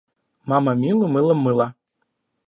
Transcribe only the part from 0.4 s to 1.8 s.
Мама Милу мылом мыла.